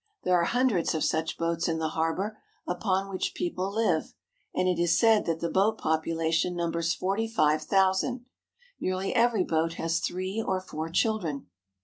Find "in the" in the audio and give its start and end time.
1.67-1.89